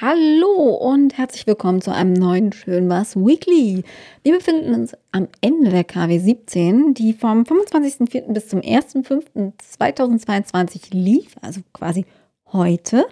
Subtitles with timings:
[0.00, 3.84] Hallo und herzlich willkommen zu einem neuen Schön was Weekly.
[4.22, 8.32] Wir befinden uns am Ende der KW 17, die vom 25.04.
[8.32, 12.06] bis zum 1.05.2022 lief, also quasi
[12.52, 13.06] heute.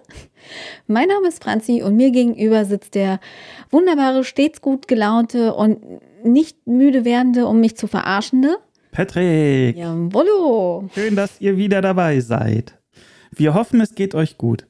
[0.89, 3.21] Mein Name ist Franzi und mir gegenüber sitzt der
[3.71, 5.79] wunderbare, stets gut gelaunte und
[6.25, 8.57] nicht müde werdende, um mich zu verarschende.
[8.91, 9.77] Patrick!
[9.77, 10.91] Jawollo!
[10.95, 12.79] Schön, dass ihr wieder dabei seid.
[13.31, 14.67] Wir hoffen, es geht euch gut.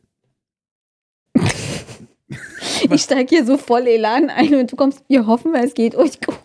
[2.90, 6.20] Ich steige hier so voll Elan ein und du kommst, wir hoffen, es geht euch
[6.20, 6.36] gut.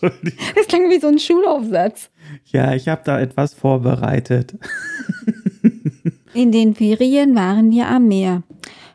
[0.00, 2.10] Das klang wie so ein Schulaufsatz.
[2.46, 4.54] Ja, ich habe da etwas vorbereitet.
[6.34, 8.42] In den Ferien waren wir am Meer.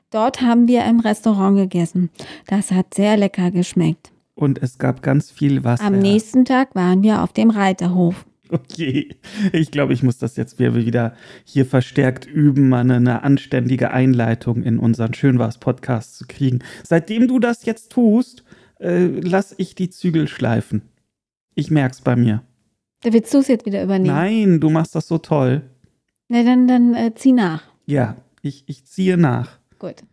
[0.09, 2.09] Dort haben wir im Restaurant gegessen.
[2.47, 4.11] Das hat sehr lecker geschmeckt.
[4.35, 5.83] Und es gab ganz viel Wasser.
[5.83, 8.25] Am nächsten Tag waren wir auf dem Reiterhof.
[8.51, 9.15] Okay,
[9.53, 14.79] ich glaube, ich muss das jetzt wieder hier verstärkt üben, mal eine anständige Einleitung in
[14.79, 16.59] unseren Schönwas-Podcast zu kriegen.
[16.83, 18.43] Seitdem du das jetzt tust,
[18.79, 20.83] äh, lass ich die Zügel schleifen.
[21.55, 22.43] Ich merk's bei mir.
[23.01, 24.15] Da willst du es jetzt wieder übernehmen?
[24.15, 25.63] Nein, du machst das so toll.
[26.29, 27.63] Na, dann, dann äh, zieh nach.
[27.85, 29.59] Ja, ich, ich ziehe nach.
[29.79, 30.03] Gut.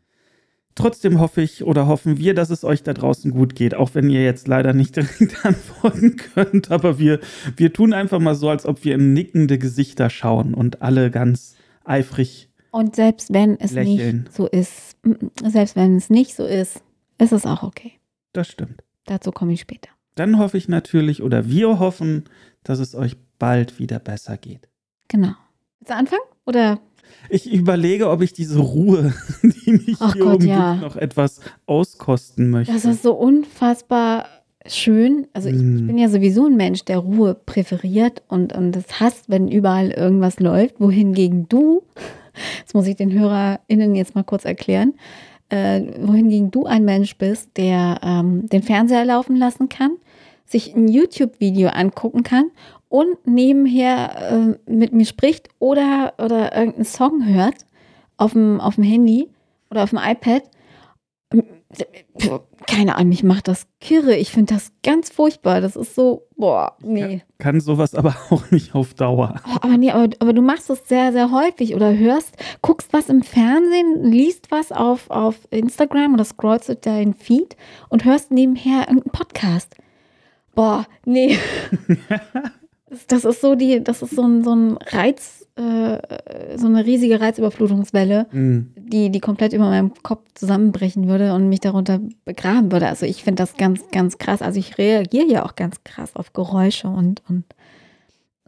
[0.75, 4.11] Trotzdem hoffe ich oder hoffen wir, dass es euch da draußen gut geht, auch wenn
[4.11, 6.71] ihr jetzt leider nicht direkt antworten könnt.
[6.71, 7.21] Aber wir,
[7.57, 11.55] wir tun einfach mal so, als ob wir in nickende Gesichter schauen und alle ganz
[11.85, 12.51] eifrig.
[12.73, 14.23] Und selbst wenn es lächeln.
[14.23, 14.97] nicht so ist,
[15.45, 16.83] selbst wenn es nicht so ist,
[17.19, 17.93] ist es auch okay.
[18.33, 18.83] Das stimmt.
[19.07, 19.91] Dazu komme ich später.
[20.17, 22.25] Dann hoffe ich natürlich oder wir hoffen,
[22.65, 24.69] dass es euch bald wieder besser geht.
[25.09, 25.35] Genau.
[25.79, 26.23] Willst du anfangen?
[26.47, 26.81] Oder
[27.29, 30.75] ich überlege, ob ich diese Ruhe, die mich Ach hier Gott, umgibt, ja.
[30.77, 32.73] noch etwas auskosten möchte.
[32.73, 34.27] das ist so unfassbar
[34.67, 35.27] schön.
[35.33, 35.87] Also ich, ich Mm.
[35.89, 40.41] bin ja sowieso ein Mensch, der Ruhe präferiert und, und das hasst, wenn überall irgendwas
[40.41, 40.81] läuft.
[40.81, 41.83] Wohingegen du,
[42.65, 44.95] das muss ich den HörerInnen jetzt mal kurz erklären,
[45.51, 49.93] äh, wohingegen du ein Mensch bist, der ähm, den Fernseher laufen lassen kann,
[50.47, 52.51] sich ein YouTube-Video angucken kann
[52.95, 57.67] und nebenher äh, mit mir spricht oder, oder irgendeinen Song hört
[58.19, 59.29] auf dem, auf dem Handy
[59.69, 60.45] oder auf dem iPad.
[62.69, 64.15] Keine Ahnung, mich macht das kirre.
[64.15, 65.61] Ich finde das ganz furchtbar.
[65.61, 67.23] Das ist so, boah, nee.
[67.39, 69.41] Kann sowas aber auch nicht auf Dauer.
[69.45, 73.09] Oh, aber nee, aber, aber du machst das sehr, sehr häufig oder hörst, guckst was
[73.09, 77.57] im Fernsehen, liest was auf, auf Instagram oder scrollst durch deinen Feed
[77.89, 79.75] und hörst nebenher irgendeinen Podcast.
[80.55, 81.37] Boah, nee.
[83.09, 87.21] Das- ist so die, das ist so ein, so ein Reiz, äh, so eine riesige
[87.21, 88.73] Reizüberflutungswelle, Hm.
[88.77, 92.89] die, die komplett über meinem Kopf zusammenbrechen würde und mich darunter begraben würde.
[92.89, 94.43] Also ich finde das ganz, ganz krass.
[94.43, 97.45] Also ich reagiere ja auch ganz krass auf Geräusche und, und,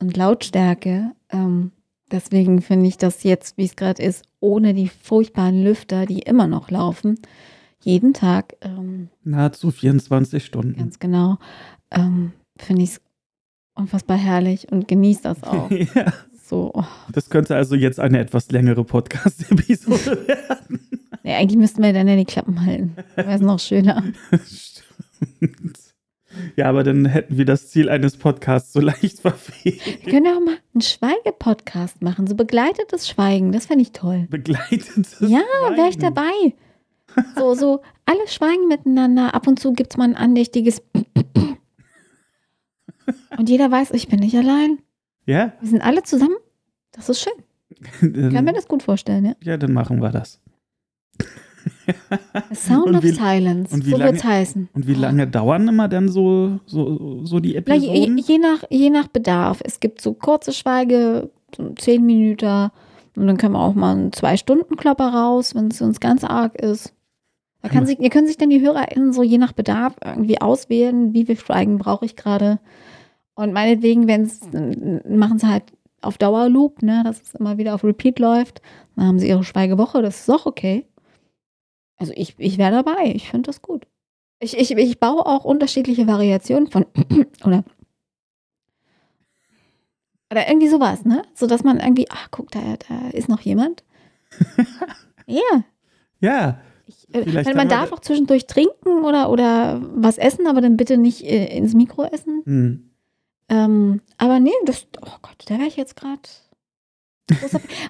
[0.00, 1.12] und Lautstärke.
[1.30, 1.70] Ähm,
[2.10, 6.46] deswegen finde ich das jetzt, wie es gerade ist, ohne die furchtbaren Lüfter, die immer
[6.48, 7.18] noch laufen,
[7.82, 10.76] jeden Tag ähm, Nahezu 24 Stunden.
[10.76, 11.36] ganz genau,
[11.92, 13.00] ähm, finde ich es
[13.76, 15.70] unfassbar herrlich und genieße das auch.
[15.70, 16.12] Ja.
[16.48, 16.84] So, oh.
[17.12, 20.80] Das könnte also jetzt eine etwas längere Podcast-Episode werden.
[21.24, 22.94] nee, eigentlich müssten wir dann ja die Klappen halten.
[23.16, 24.02] Wäre es noch schöner.
[24.46, 25.78] Stimmt.
[26.54, 29.80] Ja, aber dann hätten wir das Ziel eines Podcasts so leicht verfehlt.
[30.04, 33.52] Wir können ja auch mal einen Schweige-Podcast machen, so begleitetes Schweigen.
[33.52, 34.26] Das fände ich toll.
[34.30, 35.40] Begleitetes Ja,
[35.74, 36.30] wäre ich dabei.
[37.36, 39.34] So, so, alle schweigen miteinander.
[39.34, 40.82] Ab und zu gibt es mal ein andächtiges.
[43.38, 44.78] Und jeder weiß, ich bin nicht allein.
[45.26, 45.52] Ja?
[45.60, 46.36] Wir sind alle zusammen.
[46.92, 47.32] Das ist schön.
[48.00, 49.32] Ich kann mir das gut vorstellen, ja.
[49.42, 50.40] Ja, dann machen wir das.
[51.86, 53.74] The Sound Und of wie- Silence.
[53.74, 54.68] und wie so lange- wird es heißen.
[54.72, 58.18] Und wie lange dauern immer dann so, so, so die Na, je, Episoden?
[58.18, 59.60] je, nach, je nach Bedarf.
[59.64, 62.70] Es gibt so kurze Schweige, so zehn Minuten.
[63.16, 66.92] Und dann können wir auch mal einen Zwei-Stunden-Klopper raus, wenn es uns ganz arg ist.
[67.62, 67.86] Da kann Hammer.
[67.86, 71.36] sich, ihr können sich dann die HörerInnen so je nach Bedarf irgendwie auswählen, wie viel
[71.38, 72.60] Schweigen brauche ich gerade.
[73.36, 74.40] Und meinetwegen, wenn es,
[75.08, 75.64] machen sie halt
[76.02, 78.60] auf Dauerloop, ne, dass es immer wieder auf Repeat läuft.
[78.96, 80.86] Dann haben sie ihre Schweigewoche, das ist auch okay.
[81.98, 83.86] Also ich, ich wäre dabei, ich finde das gut.
[84.40, 86.84] Ich, ich, ich baue auch unterschiedliche Variationen von,
[87.44, 87.64] oder
[90.30, 91.22] oder irgendwie sowas, ne?
[91.34, 93.84] So dass man irgendwie, ach, guck, da, da ist noch jemand.
[95.28, 95.64] Ja.
[96.20, 100.76] ja, Ich, äh, man darf da- auch zwischendurch trinken oder, oder was essen, aber dann
[100.76, 102.42] bitte nicht äh, ins Mikro essen.
[102.44, 102.90] hm.
[103.48, 106.20] Ähm, aber nee, das, oh Gott, da wäre ich jetzt gerade.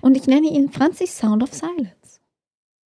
[0.00, 2.20] Und ich nenne ihn Franzis Sound of Silence.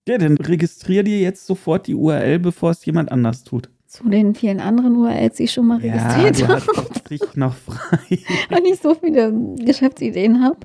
[0.08, 3.68] ja, dann registrier dir jetzt sofort die URL, bevor es jemand anders tut.
[3.86, 7.00] Zu den vielen anderen URLs, die ich schon mal Ja, registriert habe.
[7.10, 8.18] dich noch frei.
[8.56, 10.58] Und ich so viele Geschäftsideen habe.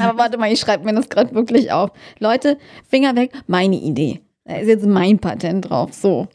[0.00, 1.90] Aber warte mal, ich schreibe mir das gerade wirklich auf.
[2.20, 2.56] Leute,
[2.88, 4.22] Finger weg, meine Idee.
[4.44, 5.92] Da ist jetzt mein Patent drauf.
[5.92, 6.26] So.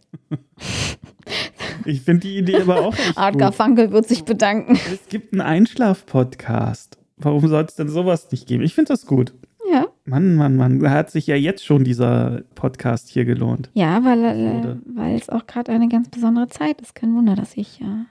[1.85, 3.41] Ich finde die Idee aber auch echt Art gut.
[3.41, 4.79] Garfunkel wird sich bedanken.
[4.91, 6.97] Es gibt einen Einschlaf-Podcast.
[7.17, 8.63] Warum soll es denn sowas nicht geben?
[8.63, 9.33] Ich finde das gut.
[9.71, 9.87] Ja.
[10.05, 13.69] Mann, Mann, Mann, da hat sich ja jetzt schon dieser Podcast hier gelohnt.
[13.73, 16.95] Ja, weil, äh, weil es auch gerade eine ganz besondere Zeit ist.
[16.95, 18.05] Kein Wunder, dass ich ja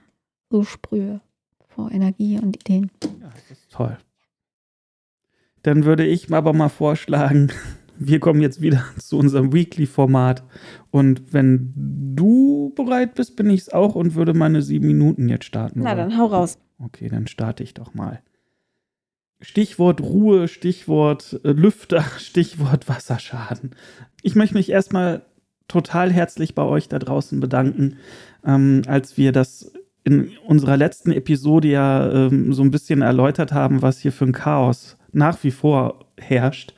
[0.49, 1.21] so sprühe
[1.67, 2.91] vor Energie und Ideen.
[3.03, 3.97] Ja, das ist toll.
[5.63, 7.51] Dann würde ich aber mal vorschlagen,
[7.99, 10.43] wir kommen jetzt wieder zu unserem Weekly-Format.
[10.91, 11.73] Und wenn
[12.15, 15.81] du bereit bist, bin ich es auch und würde meine sieben Minuten jetzt starten.
[15.81, 16.09] Na, wollen.
[16.09, 16.57] dann hau raus.
[16.79, 18.21] Okay, dann starte ich doch mal.
[19.41, 23.71] Stichwort Ruhe, Stichwort äh, Lüfter, Stichwort Wasserschaden.
[24.21, 25.25] Ich möchte mich erstmal
[25.67, 27.97] total herzlich bei euch da draußen bedanken,
[28.45, 29.73] ähm, als wir das
[30.03, 34.31] in unserer letzten Episode ja ähm, so ein bisschen erläutert haben, was hier für ein
[34.31, 36.73] Chaos nach wie vor herrscht.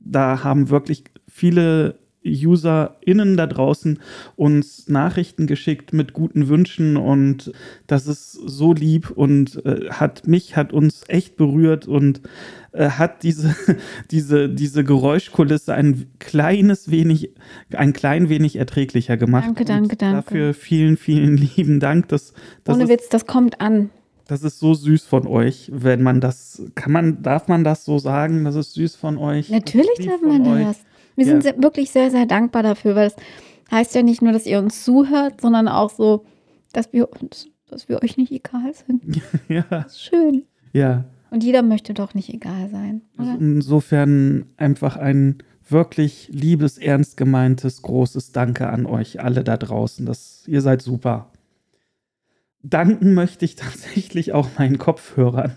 [0.00, 3.98] Da haben wirklich viele UserInnen da draußen
[4.36, 7.52] uns Nachrichten geschickt mit guten Wünschen und
[7.86, 12.20] das ist so lieb und äh, hat mich, hat uns echt berührt und
[12.72, 13.56] äh, hat diese,
[14.10, 17.34] diese, diese Geräuschkulisse ein kleines wenig,
[17.72, 19.46] ein klein wenig erträglicher gemacht.
[19.46, 20.16] Danke, danke, danke.
[20.16, 22.08] Dafür vielen, vielen lieben Dank.
[22.08, 23.90] Das, das Ohne Witz, das kommt an.
[24.30, 27.98] Das ist so süß von euch, wenn man das, kann man, darf man das so
[27.98, 28.44] sagen?
[28.44, 29.50] Das ist süß von euch.
[29.50, 30.64] Natürlich Das darf man euch.
[30.66, 30.78] das.
[31.16, 31.40] Wir Ja.
[31.40, 33.16] sind wirklich sehr, sehr dankbar dafür, weil es
[33.70, 36.24] heißt ja nicht nur, dass ihr uns zuhört, sondern auch so,
[36.72, 39.02] dass wir uns, dass wir euch nicht egal sind.
[39.48, 40.44] Ja, Das ist schön.
[40.72, 41.04] ja.
[41.32, 43.02] Und jeder möchte doch nicht egal sein.
[43.16, 43.40] Also Oder?
[43.40, 45.38] insofern einfach ein
[45.68, 50.04] wirklich liebes, ernst gemeintes, großes Danke an euch alle da draußen.
[50.06, 51.29] Das, ihr seid super.
[52.62, 55.56] Danken möchte ich tatsächlich auch meinen Kopfhörern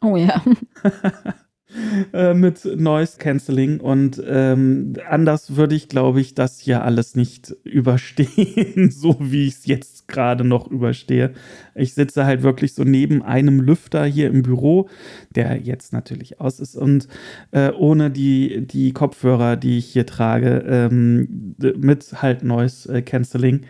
[0.00, 0.42] Oh ja.
[2.12, 7.54] äh, mit Noise Cancelling und ähm, anders würde ich, glaube ich, das hier alles nicht
[7.64, 11.32] überstehen, so wie ich es jetzt gerade noch überstehe.
[11.74, 14.88] Ich sitze halt wirklich so neben einem Lüfter hier im Büro,
[15.34, 17.08] der jetzt natürlich aus ist und
[17.50, 23.62] äh, ohne die, die Kopfhörer, die ich hier trage, ähm, mit halt Noise äh, Cancelling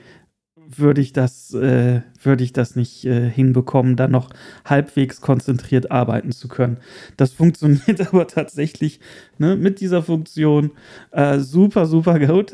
[0.69, 4.31] würde ich das, äh, würde ich das nicht äh, hinbekommen, dann noch
[4.65, 6.79] halbwegs konzentriert arbeiten zu können.
[7.17, 9.01] Das funktioniert aber tatsächlich
[9.39, 10.71] ne, mit dieser Funktion
[11.11, 12.53] äh, super, super gut.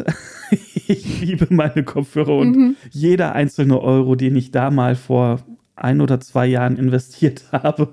[0.87, 2.77] ich liebe meine Kopfhörer und Mhm.
[2.91, 5.41] jeder einzelne Euro, den ich da mal vor
[5.77, 7.93] ein oder zwei Jahren investiert habe,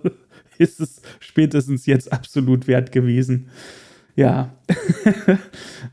[0.57, 3.49] ist es spätestens jetzt absolut wert gewesen.
[4.15, 4.55] Ja.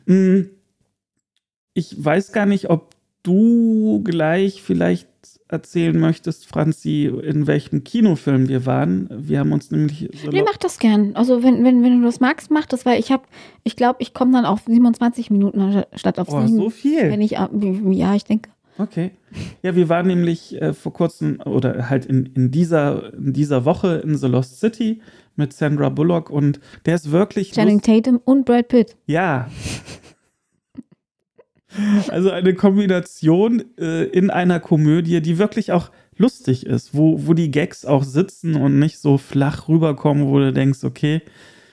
[0.06, 0.44] Mm,
[1.74, 2.93] ich weiß gar nicht, ob
[3.24, 5.08] du gleich vielleicht
[5.48, 9.08] erzählen möchtest, Franzi, in welchem Kinofilm wir waren.
[9.10, 11.14] Wir haben uns nämlich so Nee, mach das gern.
[11.14, 13.24] Also wenn, wenn, wenn du das magst, mach das, weil ich habe,
[13.62, 16.56] ich glaube, ich komme dann auf 27 Minuten statt auf oh, 7.
[16.56, 17.10] so viel.
[17.10, 17.50] Wenn ich, ab-
[17.90, 18.50] ja, ich denke.
[18.78, 19.12] Okay.
[19.62, 23.96] Ja, wir waren nämlich äh, vor kurzem oder halt in, in, dieser, in dieser Woche
[23.96, 25.00] in The Lost City
[25.36, 28.96] mit Sandra Bullock und der ist wirklich Channing Tatum und Brad Pitt.
[29.06, 29.48] Ja.
[32.08, 37.50] Also eine Kombination äh, in einer Komödie, die wirklich auch lustig ist, wo, wo die
[37.50, 41.22] Gags auch sitzen und nicht so flach rüberkommen, wo du denkst, okay,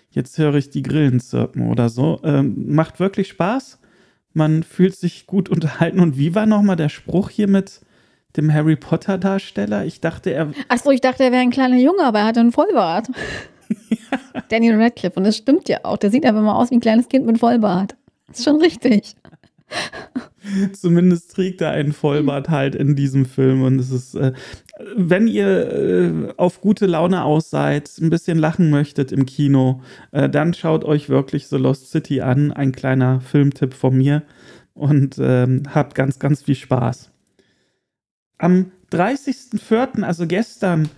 [0.09, 2.19] jetzt höre ich die Grillen zirpen oder so.
[2.23, 3.79] Ähm, macht wirklich Spaß.
[4.33, 5.99] Man fühlt sich gut unterhalten.
[5.99, 7.81] Und wie war nochmal der Spruch hier mit
[8.37, 9.85] dem Harry Potter Darsteller?
[9.85, 10.51] Ich dachte, er.
[10.69, 13.09] Achso, ich dachte, er wäre ein kleiner Junge, aber er hatte einen Vollbart.
[14.49, 15.17] Daniel Radcliffe.
[15.17, 15.97] Und das stimmt ja auch.
[15.97, 17.95] Der sieht einfach mal aus wie ein kleines Kind mit Vollbart.
[18.27, 19.15] Das ist schon richtig.
[20.73, 23.63] Zumindest trägt er einen Vollbart halt in diesem Film.
[23.63, 24.33] Und es ist, äh,
[24.95, 30.29] wenn ihr äh, auf gute Laune aus seid, ein bisschen lachen möchtet im Kino, äh,
[30.29, 32.51] dann schaut euch wirklich The Lost City an.
[32.51, 34.23] Ein kleiner Filmtipp von mir.
[34.73, 37.11] Und ähm, habt ganz, ganz viel Spaß.
[38.37, 40.89] Am 30.04., also gestern,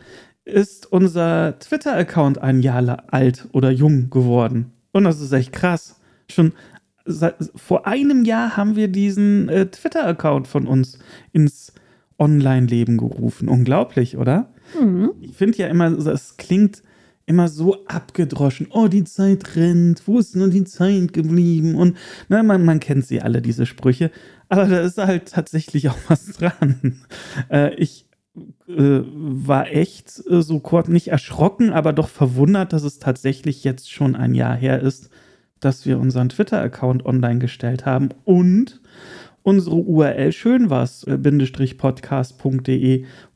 [0.46, 4.72] ist unser Twitter-Account ein Jahr alt oder jung geworden.
[4.92, 6.00] Und das ist echt krass.
[6.30, 6.54] Schon
[7.06, 11.00] seit, vor einem Jahr haben wir diesen äh, Twitter-Account von uns
[11.32, 11.74] ins
[12.18, 13.50] Online-Leben gerufen.
[13.50, 14.54] Unglaublich, oder?
[14.80, 15.12] Mhm.
[15.22, 16.84] Ich finde ja immer, es klingt
[17.26, 18.68] immer so abgedroschen.
[18.70, 20.08] Oh, die Zeit rennt.
[20.08, 21.76] Wo ist nur die Zeit geblieben?
[21.76, 21.98] Und
[22.30, 24.12] ne, man, man kennt sie alle, diese Sprüche.
[24.50, 27.02] Aber da ist halt tatsächlich auch was dran.
[27.50, 28.08] Äh, ich
[28.68, 33.92] äh, war echt äh, so kurz nicht erschrocken, aber doch verwundert, dass es tatsächlich jetzt
[33.92, 35.10] schon ein Jahr her ist,
[35.66, 38.10] dass wir unseren Twitter-Account online gestellt haben.
[38.26, 38.82] Und
[39.44, 41.18] unsere URL schön was, äh,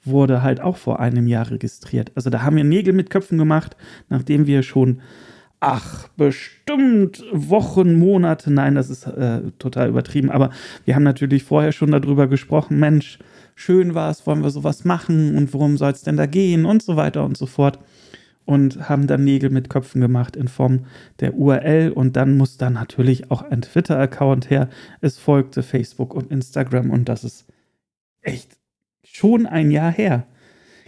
[0.03, 2.11] wurde halt auch vor einem Jahr registriert.
[2.15, 3.75] Also da haben wir Nägel mit Köpfen gemacht,
[4.09, 5.01] nachdem wir schon,
[5.59, 10.51] ach, bestimmt Wochen, Monate, nein, das ist äh, total übertrieben, aber
[10.85, 13.19] wir haben natürlich vorher schon darüber gesprochen, Mensch,
[13.55, 16.83] schön war es, wollen wir sowas machen und worum soll es denn da gehen und
[16.83, 17.79] so weiter und so fort.
[18.47, 20.85] Und haben dann Nägel mit Köpfen gemacht in Form
[21.19, 24.69] der URL und dann muss da natürlich auch ein Twitter-Account her.
[25.01, 27.45] Es folgte Facebook und Instagram und das ist
[28.21, 28.57] echt
[29.03, 30.27] schon ein Jahr her.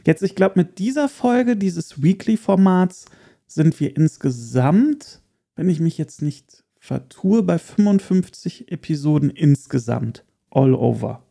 [0.05, 3.05] Jetzt, ich glaube, mit dieser Folge dieses Weekly-Formats
[3.45, 5.21] sind wir insgesamt,
[5.55, 10.23] wenn ich mich jetzt nicht vertue, bei 55 Episoden insgesamt.
[10.49, 11.23] All over.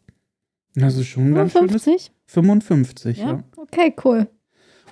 [0.74, 1.84] Das ist schon 55?
[1.84, 2.10] ganz schönes.
[2.26, 3.26] 55, ja.
[3.26, 3.44] ja.
[3.56, 4.28] Okay, cool.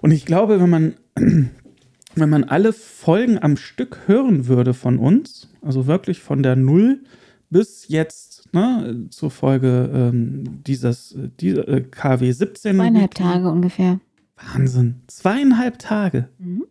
[0.02, 5.48] Und ich glaube, wenn man, wenn man alle Folgen am Stück hören würde von uns,
[5.62, 7.02] also wirklich von der Null
[7.50, 12.76] bis jetzt ne, zur Folge ähm, dieses die, äh, KW 17.
[12.76, 14.00] Zweieinhalb Tage ungefähr.
[14.36, 15.02] Wahnsinn.
[15.06, 16.28] Zweieinhalb Tage.
[16.38, 16.64] Mhm.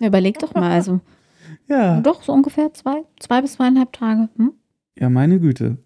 [0.00, 1.00] Überleg doch mal, also.
[1.68, 2.00] ja.
[2.00, 4.28] Doch, so ungefähr zwei, zwei bis zweieinhalb Tage.
[4.36, 4.52] Hm?
[4.98, 5.78] Ja, meine Güte.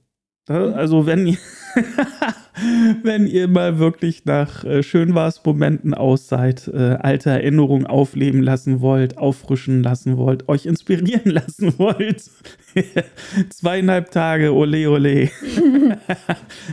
[0.49, 1.39] Also wenn ihr,
[3.03, 9.19] wenn ihr mal wirklich nach äh, Schönwars-Momenten aus seid, äh, alte Erinnerungen aufleben lassen wollt,
[9.19, 12.31] auffrischen lassen wollt, euch inspirieren lassen wollt.
[13.51, 15.31] Zweieinhalb Tage, ole ole.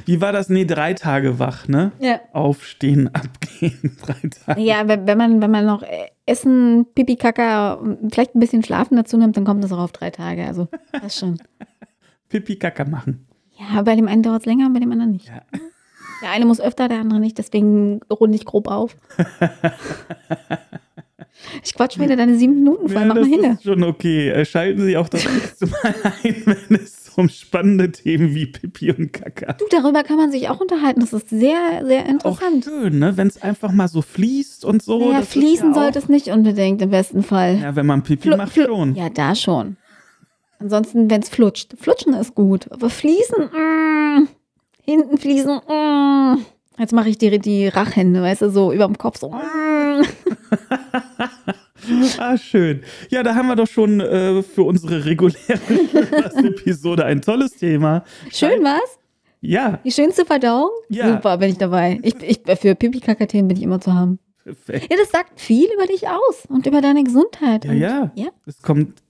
[0.05, 0.49] Wie war das?
[0.49, 1.91] Nee, drei Tage wach, ne?
[1.99, 2.19] Ja.
[2.31, 4.61] Aufstehen, abgehen, drei Tage.
[4.61, 5.83] Ja, wenn, man, wenn man noch
[6.25, 10.09] Essen, Pipi, Kaka, vielleicht ein bisschen Schlafen dazu nimmt, dann kommt das auch auf drei
[10.09, 10.45] Tage.
[10.45, 11.39] Also, das schon.
[12.29, 13.27] Pipi, Kaka machen.
[13.57, 15.27] Ja, bei dem einen dauert es länger, bei dem anderen nicht.
[15.27, 15.41] Ja.
[16.23, 18.95] Der eine muss öfter, der andere nicht, deswegen runde ich grob auf.
[21.63, 23.41] Ich quatsch wieder deine sieben Minuten voll, ja, mach mal hin.
[23.41, 24.29] Das ist schon okay.
[24.29, 28.91] Äh, schalten Sie auch das nächste Mal ein, wenn es um spannende Themen wie Pipi
[28.91, 29.53] und Kaka.
[29.53, 31.01] Du, darüber kann man sich auch unterhalten.
[31.01, 32.67] Das ist sehr, sehr interessant.
[32.67, 33.17] Auch schön, ne?
[33.17, 35.11] Wenn es einfach mal so fließt und so.
[35.11, 37.57] Ja, fließen ja sollte es nicht unbedingt im besten Fall.
[37.57, 38.95] Ja, wenn man Pipi Fl macht, schon.
[38.95, 39.77] Ja, da schon.
[40.59, 41.73] Ansonsten, wenn es flutscht.
[41.77, 42.71] Flutschen ist gut.
[42.71, 44.27] Aber fließen, mm,
[44.83, 46.45] hinten fließen, mm.
[46.77, 49.33] Jetzt mache ich die, die Rachhände, weißt du, so über dem Kopf so.
[51.85, 52.05] Mm.
[52.17, 52.81] ah, schön.
[53.09, 55.59] Ja, da haben wir doch schon äh, für unsere reguläre
[56.37, 58.05] Episode ein tolles Thema.
[58.31, 58.99] Schön was?
[59.41, 59.81] Ja.
[59.83, 60.69] Die schönste Verdauung?
[60.87, 61.13] Ja.
[61.13, 61.99] Super, bin ich dabei.
[62.01, 64.19] Ich, ich, für Pipi-Kaka-Themen bin ich immer zu haben.
[64.43, 64.87] Perfekt.
[64.89, 67.65] Ja, das sagt viel über dich aus und über deine Gesundheit.
[67.65, 68.11] Ja, und, ja.
[68.15, 68.29] ja.
[68.45, 69.03] Es kommt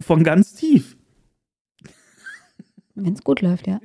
[0.00, 0.96] von ganz tief.
[2.94, 3.80] Wenn es gut läuft, ja.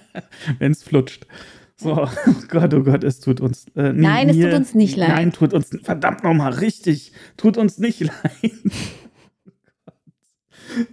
[0.58, 1.26] Wenn es flutscht.
[1.76, 2.08] So, oh
[2.48, 3.66] Gott, oh Gott, es tut uns.
[3.76, 5.08] Äh, Nein, mir, es tut uns nicht leid.
[5.10, 7.12] Nein, tut uns verdammt nochmal richtig.
[7.36, 8.52] Tut uns nicht leid.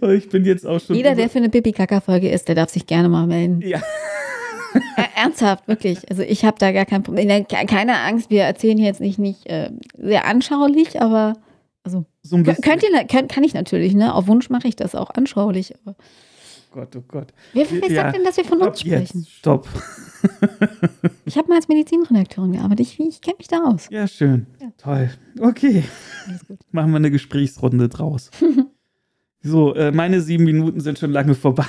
[0.02, 0.94] oh, ich bin jetzt auch schon.
[0.94, 3.62] Jeder, der für eine Pipi-Kaka-Folge ist, der darf sich gerne mal melden.
[3.62, 3.82] Ja.
[5.16, 6.08] Ernsthaft, wirklich.
[6.10, 7.46] Also ich habe da gar kein Problem.
[7.46, 11.34] Keine Angst, wir erzählen hier jetzt nicht, nicht äh, sehr anschaulich, aber
[11.82, 14.14] also so könnt ihr, könnt, kann ich natürlich, ne?
[14.14, 15.74] Auf Wunsch mache ich das auch anschaulich.
[15.84, 15.94] Aber
[16.74, 17.32] Gott, oh Gott.
[17.52, 18.02] Wer, wer ja.
[18.02, 19.20] sagt denn, dass wir von uns sprechen?
[19.20, 19.68] Jetzt, stopp.
[21.24, 22.80] ich habe mal als Medizinredakteurin gearbeitet.
[22.80, 23.86] Ich, ich kenne mich da aus.
[23.92, 24.46] Ja, schön.
[24.60, 24.72] Ja.
[24.76, 25.10] Toll.
[25.38, 25.84] Okay.
[26.72, 28.30] Machen wir eine Gesprächsrunde draus.
[29.46, 31.66] So, äh, meine sieben Minuten sind schon lange vorbei.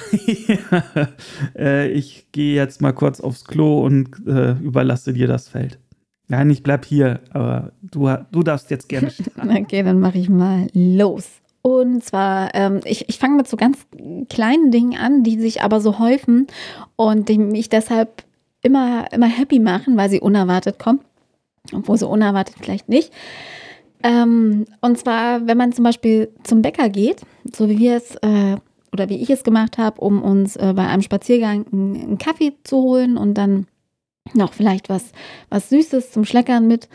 [1.58, 5.78] äh, ich gehe jetzt mal kurz aufs Klo und äh, überlasse dir das Feld.
[6.30, 9.58] Nein, ich bleib hier, aber du, du darfst jetzt gerne starten.
[9.58, 11.42] okay, dann mache ich mal los.
[11.66, 13.88] Und zwar, ähm, ich, ich fange mit so ganz
[14.30, 16.46] kleinen Dingen an, die sich aber so häufen
[16.96, 18.24] und die mich deshalb
[18.62, 21.00] immer, immer happy machen, weil sie unerwartet kommen.
[21.74, 23.12] Obwohl sie unerwartet vielleicht nicht.
[24.04, 28.58] Ähm, und zwar, wenn man zum Beispiel zum Bäcker geht, so wie wir es äh,
[28.92, 32.54] oder wie ich es gemacht habe, um uns äh, bei einem Spaziergang einen, einen Kaffee
[32.64, 33.66] zu holen und dann
[34.36, 35.14] noch vielleicht was,
[35.50, 36.90] was Süßes zum Schleckern mit.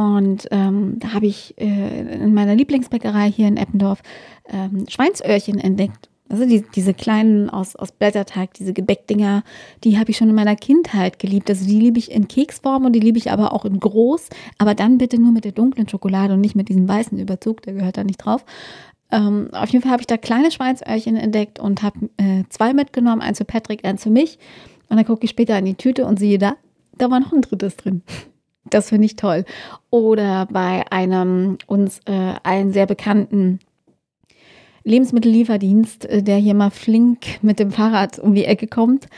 [0.00, 4.02] Und ähm, da habe ich äh, in meiner Lieblingsbäckerei hier in Eppendorf
[4.48, 6.08] ähm, Schweinsöhrchen entdeckt.
[6.30, 9.42] Also die, diese kleinen aus, aus Blätterteig, diese Gebäckdinger,
[9.84, 11.50] die habe ich schon in meiner Kindheit geliebt.
[11.50, 14.30] Also die liebe ich in Keksform und die liebe ich aber auch in groß.
[14.56, 17.74] Aber dann bitte nur mit der dunklen Schokolade und nicht mit diesem weißen Überzug, der
[17.74, 18.46] gehört da nicht drauf.
[19.10, 23.20] Ähm, auf jeden Fall habe ich da kleine Schweinsöhrchen entdeckt und habe äh, zwei mitgenommen,
[23.20, 24.38] eins für Patrick, eins für mich.
[24.88, 26.54] Und dann gucke ich später in die Tüte und sehe da,
[26.96, 28.00] da war noch ein drittes drin.
[28.70, 29.44] Das finde ich toll.
[29.90, 33.58] Oder bei einem uns äh, allen sehr bekannten
[34.84, 39.08] Lebensmittellieferdienst, äh, der hier mal flink mit dem Fahrrad um die Ecke kommt,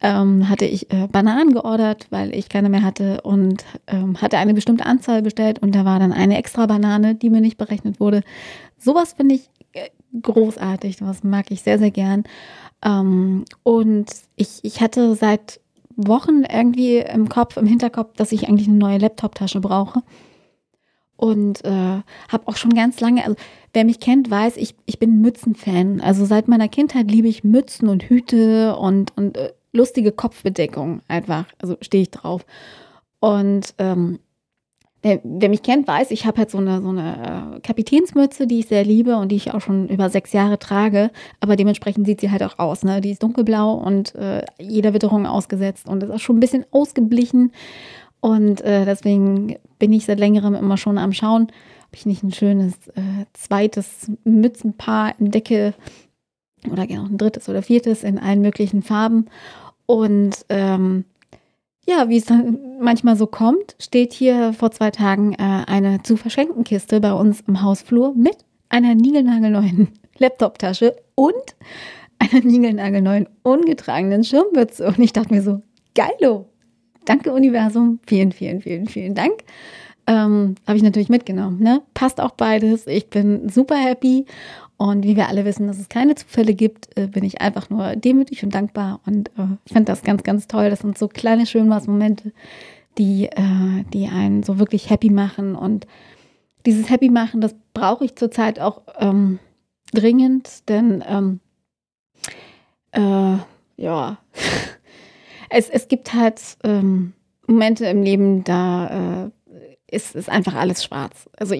[0.00, 4.54] ähm, hatte ich äh, Bananen geordert, weil ich keine mehr hatte und ähm, hatte eine
[4.54, 8.22] bestimmte Anzahl bestellt und da war dann eine extra Banane, die mir nicht berechnet wurde.
[8.78, 9.88] Sowas finde ich äh,
[10.22, 12.24] großartig, das mag ich sehr, sehr gern.
[12.84, 15.60] Ähm, und ich, ich hatte seit
[15.98, 20.02] Wochen irgendwie im Kopf, im Hinterkopf, dass ich eigentlich eine neue Laptop-Tasche brauche.
[21.16, 23.34] Und äh, habe auch schon ganz lange, also
[23.72, 26.00] wer mich kennt, weiß, ich, ich bin Mützenfan.
[26.00, 31.46] Also seit meiner Kindheit liebe ich Mützen und Hüte und, und äh, lustige Kopfbedeckung einfach.
[31.60, 32.46] Also stehe ich drauf.
[33.18, 34.20] Und ähm,
[35.02, 38.60] wer, wer, mich kennt, weiß, ich habe halt so eine, so eine äh, Kapitänsmütze, die
[38.60, 41.10] ich sehr liebe und die ich auch schon über sechs Jahre trage.
[41.40, 42.82] Aber dementsprechend sieht sie halt auch aus.
[42.82, 43.00] Ne?
[43.00, 47.52] Die ist dunkelblau und äh, jeder Witterung ausgesetzt und ist auch schon ein bisschen ausgeblichen.
[48.20, 51.44] Und äh, deswegen bin ich seit längerem immer schon am Schauen,
[51.88, 55.74] ob ich nicht ein schönes äh, zweites Mützenpaar entdecke
[56.70, 59.26] oder gerne noch ein drittes oder viertes in allen möglichen Farben.
[59.86, 61.04] Und ähm,
[61.88, 62.26] ja, wie es
[62.78, 67.40] manchmal so kommt, steht hier vor zwei Tagen äh, eine zu verschenken Kiste bei uns
[67.48, 68.36] im Hausflur mit
[68.68, 71.56] einer niegelnagelneuen Laptoptasche und
[72.18, 74.86] einer niegelnagelneuen ungetragenen Schirmmütze.
[74.86, 75.62] Und ich dachte mir so,
[75.94, 76.50] geilo,
[77.06, 79.44] danke Universum, vielen, vielen, vielen, vielen Dank.
[80.06, 81.62] Ähm, Habe ich natürlich mitgenommen.
[81.62, 81.80] Ne?
[81.94, 82.86] Passt auch beides.
[82.86, 84.26] Ich bin super happy
[84.78, 87.96] und wie wir alle wissen, dass es keine Zufälle gibt, äh, bin ich einfach nur
[87.96, 89.00] demütig und dankbar.
[89.04, 90.70] Und äh, ich finde das ganz, ganz toll.
[90.70, 92.32] Das sind so kleine Schönwas-Momente,
[92.96, 95.56] die, äh, die einen so wirklich happy machen.
[95.56, 95.88] Und
[96.64, 99.40] dieses Happy machen, das brauche ich zurzeit auch ähm,
[99.92, 101.40] dringend, denn ähm,
[102.92, 103.38] äh,
[103.82, 104.18] ja,
[105.50, 107.14] es, es gibt halt ähm,
[107.48, 109.30] Momente im Leben, da äh,
[109.90, 111.28] ist, ist einfach alles schwarz.
[111.36, 111.54] Also,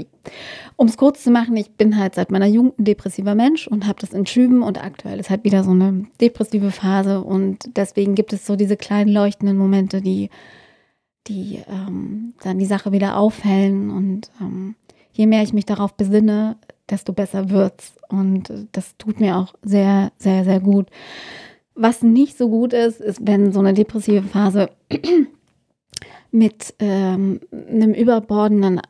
[0.77, 3.87] um es kurz zu machen, ich bin halt seit meiner Jugend ein depressiver Mensch und
[3.87, 8.15] habe das in Schüben und aktuell ist halt wieder so eine depressive Phase und deswegen
[8.15, 10.29] gibt es so diese kleinen leuchtenden Momente, die,
[11.27, 14.75] die ähm, dann die Sache wieder aufhellen und ähm,
[15.13, 16.57] je mehr ich mich darauf besinne,
[16.91, 20.89] desto besser wird's und das tut mir auch sehr, sehr, sehr gut.
[21.75, 24.69] Was nicht so gut ist, ist, wenn so eine depressive Phase
[26.31, 28.81] mit ähm, einem überbordenden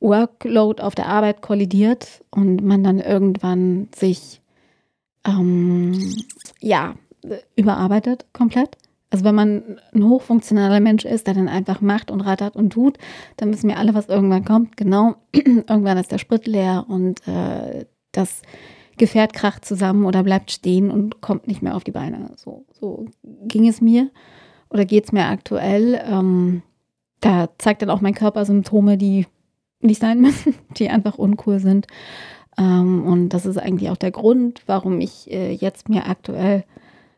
[0.00, 4.40] Workload auf der Arbeit kollidiert und man dann irgendwann sich
[5.26, 6.14] ähm,
[6.60, 6.94] ja
[7.56, 8.76] überarbeitet komplett.
[9.10, 12.98] Also wenn man ein hochfunktionaler Mensch ist, der dann einfach macht und rattert und tut,
[13.38, 14.76] dann wissen wir alle, was irgendwann kommt.
[14.76, 18.42] Genau, irgendwann ist der Sprit leer und äh, das
[18.98, 22.32] Gefährt kracht zusammen oder bleibt stehen und kommt nicht mehr auf die Beine.
[22.36, 23.06] So, so
[23.46, 24.10] ging es mir
[24.70, 26.02] oder geht es mir aktuell.
[26.04, 26.62] Ähm,
[27.20, 29.26] da zeigt dann auch mein Körper Symptome, die
[29.80, 31.86] nicht sein müssen, die einfach uncool sind.
[32.58, 36.64] Ähm, und das ist eigentlich auch der Grund, warum ich äh, jetzt mir aktuell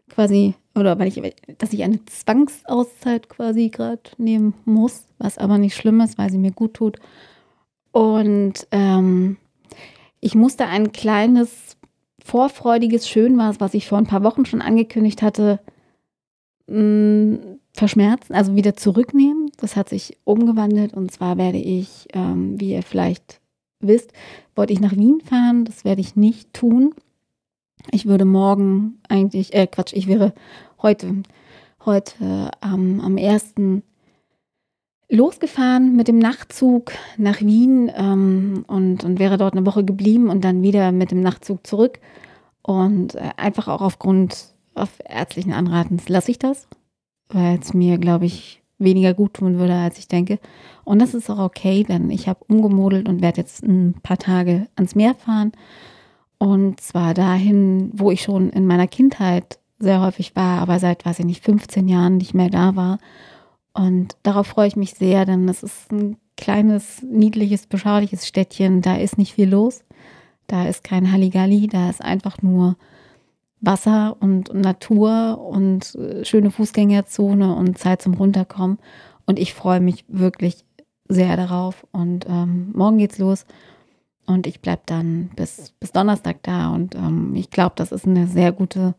[0.08, 1.20] quasi, oder weil ich,
[1.58, 6.38] dass ich eine Zwangsauszeit quasi gerade nehmen muss, was aber nicht schlimm ist, weil sie
[6.38, 6.98] mir gut tut.
[7.92, 9.36] Und ähm,
[10.20, 11.76] ich musste ein kleines,
[12.22, 15.60] vorfreudiges Schönwas, was ich vor ein paar Wochen schon angekündigt hatte,
[16.66, 17.38] mh, mm,
[17.72, 19.39] verschmerzen, also wieder zurücknehmen.
[19.60, 23.40] Das hat sich umgewandelt und zwar werde ich, ähm, wie ihr vielleicht
[23.80, 24.12] wisst,
[24.54, 25.64] wollte ich nach Wien fahren.
[25.64, 26.94] Das werde ich nicht tun.
[27.90, 30.34] Ich würde morgen eigentlich, äh Quatsch, ich wäre
[30.82, 31.22] heute,
[31.84, 33.54] heute ähm, am 1.
[35.08, 40.44] losgefahren mit dem Nachtzug nach Wien ähm, und, und wäre dort eine Woche geblieben und
[40.44, 42.00] dann wieder mit dem Nachtzug zurück.
[42.62, 46.68] Und äh, einfach auch aufgrund auf ärztlichen Anratens lasse ich das
[47.32, 50.38] weil es mir, glaube ich, weniger gut tun würde, als ich denke.
[50.84, 54.66] Und das ist auch okay, denn ich habe umgemodelt und werde jetzt ein paar Tage
[54.76, 55.52] ans Meer fahren.
[56.38, 61.20] Und zwar dahin, wo ich schon in meiner Kindheit sehr häufig war, aber seit, weiß
[61.20, 62.98] ich nicht, 15 Jahren nicht mehr da war.
[63.72, 68.82] Und darauf freue ich mich sehr, denn es ist ein kleines, niedliches, beschauliches Städtchen.
[68.82, 69.84] Da ist nicht viel los.
[70.46, 72.76] Da ist kein Halligalli, da ist einfach nur
[73.60, 78.78] Wasser und Natur und äh, schöne Fußgängerzone und Zeit zum Runterkommen.
[79.26, 80.64] Und ich freue mich wirklich
[81.08, 81.86] sehr darauf.
[81.92, 83.46] Und ähm, morgen geht's los.
[84.26, 86.70] Und ich bleibe dann bis, bis Donnerstag da.
[86.70, 88.94] Und ähm, ich glaube, das ist eine sehr gute,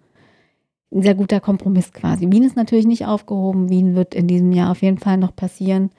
[0.92, 2.32] ein sehr guter Kompromiss quasi.
[2.32, 3.70] Wien ist natürlich nicht aufgehoben.
[3.70, 5.90] Wien wird in diesem Jahr auf jeden Fall noch passieren.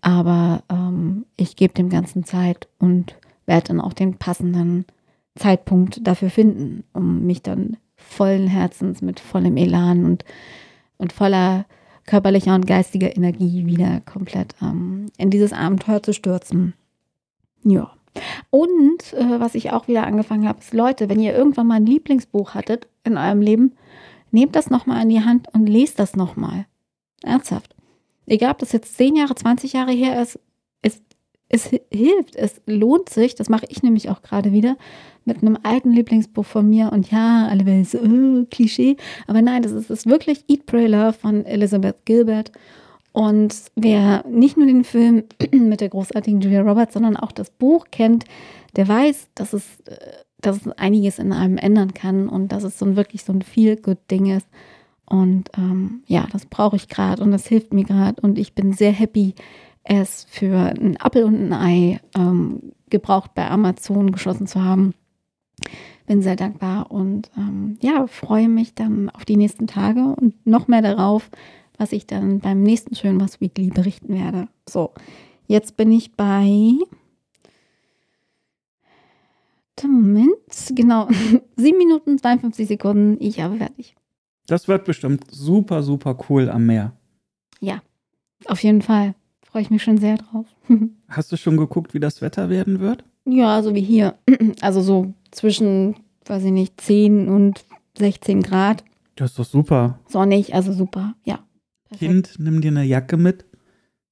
[0.00, 4.86] Aber ähm, ich gebe dem Ganzen Zeit und werde dann auch den passenden
[5.34, 10.24] Zeitpunkt dafür finden, um mich dann vollen Herzens, mit vollem Elan und,
[10.98, 11.66] und voller
[12.06, 16.74] körperlicher und geistiger Energie wieder komplett ähm, in dieses Abenteuer zu stürzen.
[17.64, 17.90] Ja.
[18.50, 21.86] Und äh, was ich auch wieder angefangen habe, ist, Leute, wenn ihr irgendwann mal ein
[21.86, 23.72] Lieblingsbuch hattet in eurem Leben,
[24.30, 26.66] nehmt das nochmal in die Hand und lest das nochmal.
[27.22, 27.74] Ernsthaft.
[28.26, 30.40] Egal, ob das jetzt 10 Jahre, 20 Jahre her ist, ist
[31.48, 34.76] es hilft, es lohnt sich, das mache ich nämlich auch gerade wieder,
[35.24, 36.90] mit einem alten Lieblingsbuch von mir.
[36.92, 40.86] Und ja, alle werden so, oh, Klischee, aber nein, das ist, ist wirklich Eat, Pray,
[40.86, 42.52] Love von Elizabeth Gilbert.
[43.12, 47.86] Und wer nicht nur den Film mit der großartigen Julia Roberts, sondern auch das Buch
[47.90, 48.24] kennt,
[48.76, 49.96] der weiß, dass es, äh,
[50.40, 53.42] dass es einiges in einem ändern kann und dass es so ein, wirklich so ein
[53.42, 54.46] Feel-Good-Ding ist.
[55.08, 58.72] Und ähm, ja, das brauche ich gerade und das hilft mir gerade und ich bin
[58.72, 59.34] sehr happy,
[59.86, 64.94] es für einen Apfel und ein Ei ähm, gebraucht bei Amazon geschossen zu haben.
[66.06, 70.68] Bin sehr dankbar und ähm, ja, freue mich dann auf die nächsten Tage und noch
[70.68, 71.30] mehr darauf,
[71.78, 74.48] was ich dann beim nächsten Schön was Weekly berichten werde.
[74.68, 74.92] So,
[75.46, 76.74] jetzt bin ich bei.
[79.82, 80.36] Moment,
[80.70, 81.08] genau,
[81.56, 83.16] 7 Minuten 52 Sekunden.
[83.20, 83.94] Ich habe fertig.
[84.46, 86.92] Das wird bestimmt super, super cool am Meer.
[87.60, 87.82] Ja,
[88.46, 89.14] auf jeden Fall.
[89.56, 90.44] Freue ich mich schon sehr drauf.
[91.08, 93.04] Hast du schon geguckt, wie das Wetter werden wird?
[93.24, 94.18] Ja, so wie hier.
[94.60, 97.64] Also so zwischen, weiß ich nicht, 10 und
[97.96, 98.84] 16 Grad.
[99.14, 99.98] Das ist doch super.
[100.08, 101.38] Sonnig, also super, ja.
[101.88, 102.00] Perfekt.
[102.00, 103.46] Kind, nimm dir eine Jacke mit.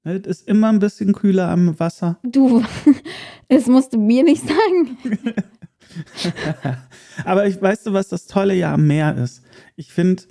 [0.02, 2.18] Es ist immer ein bisschen kühler am Wasser.
[2.22, 2.64] Du,
[3.48, 4.96] es musst du mir nicht sagen.
[7.26, 9.42] Aber ich weißt du, was das Tolle ja am Meer ist?
[9.76, 10.22] Ich finde,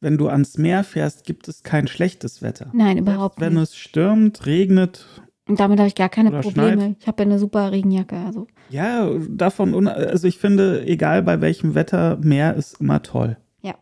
[0.00, 2.70] wenn du ans Meer fährst, gibt es kein schlechtes Wetter.
[2.72, 3.62] Nein, überhaupt Wenn nicht.
[3.64, 5.06] es stürmt, regnet,
[5.48, 6.72] Und damit habe ich gar keine Probleme.
[6.82, 6.96] schneit.
[7.00, 8.16] Ich habe ja eine super Regenjacke.
[8.16, 8.46] Also.
[8.68, 13.36] ja, davon, also ich finde, egal bei welchem Wetter, Meer ist immer toll.
[13.62, 13.74] Ja.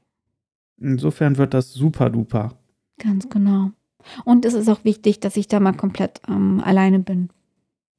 [0.80, 2.54] Insofern wird das super duper.
[2.98, 3.70] Ganz genau.
[4.24, 7.30] Und es ist auch wichtig, dass ich da mal komplett ähm, alleine bin.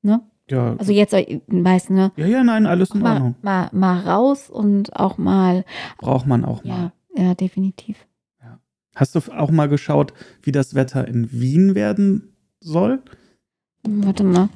[0.04, 0.22] Ne?
[0.50, 2.12] Ja, Also jetzt, äh, weißt ne?
[2.16, 3.36] ja, ja, nein, alles in Mal, Ordnung.
[3.42, 5.66] mal, mal raus und auch mal,
[5.98, 6.70] Braucht man auch mal.
[6.78, 7.98] ja, ja, definitiv.
[8.96, 13.02] Hast du auch mal geschaut, wie das Wetter in Wien werden soll?
[13.84, 14.48] Warte mal.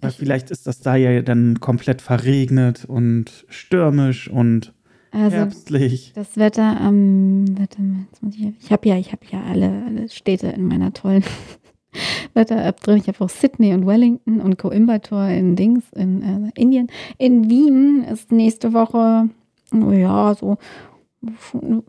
[0.00, 4.72] Weil Ich- vielleicht ist das da ja dann komplett verregnet und stürmisch und
[5.10, 6.12] Also herbstlich.
[6.14, 9.82] das Wetter am, warte mal, jetzt muss ich, ich habe ja, ich habe ja alle,
[9.86, 11.24] alle Städte in meiner tollen
[12.34, 12.98] Wetter-App drin.
[12.98, 16.86] Ich habe auch Sydney und Wellington und Coimbatore in Dings, in äh, Indien.
[17.18, 19.28] In Wien ist nächste Woche,
[19.74, 20.56] oh ja, so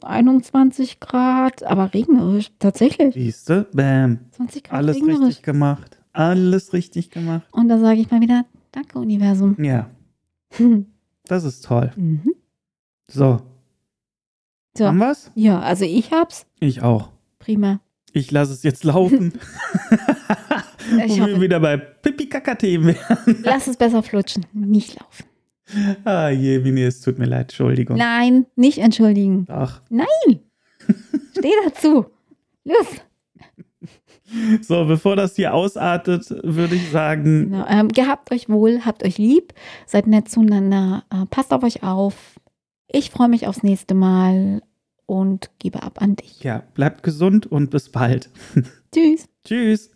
[0.03, 3.13] 21 Grad, aber regnerisch, tatsächlich.
[3.13, 4.19] Siehste, bam.
[4.31, 5.19] 20 Grad Alles regnerisch.
[5.27, 5.97] richtig gemacht.
[6.13, 7.47] Alles richtig gemacht.
[7.51, 9.55] Und da sage ich mal wieder, danke Universum.
[9.63, 9.89] Ja,
[11.25, 11.91] das ist toll.
[11.95, 12.33] mhm.
[13.07, 13.41] So,
[14.77, 14.85] So.
[14.87, 15.31] haben wir's?
[15.35, 16.45] Ja, also ich hab's.
[16.59, 17.09] Ich auch.
[17.39, 17.79] Prima.
[18.13, 19.33] Ich lasse es jetzt laufen.
[21.05, 22.97] Ich Wo wir wieder bei Pipi Kakatee wären.
[23.43, 25.23] lass es besser flutschen, nicht laufen.
[26.05, 27.97] Ah je, Mini, es tut mir leid, Entschuldigung.
[27.97, 29.45] Nein, nicht entschuldigen.
[29.49, 29.81] Ach,
[31.37, 32.05] Steh dazu.
[32.65, 32.87] Los.
[34.61, 37.65] so, bevor das hier ausartet, würde ich sagen, Genau.
[37.67, 39.53] Ähm, gehabt euch wohl, habt euch lieb,
[39.85, 42.39] seid nett zueinander, äh, passt auf euch auf.
[42.87, 44.61] Ich freue mich aufs nächste Mal
[45.05, 46.43] und gebe ab an dich.
[46.43, 48.29] ja, bleibt gesund und bis bald.
[48.93, 49.27] Tschüss.
[49.45, 49.89] Tschüss.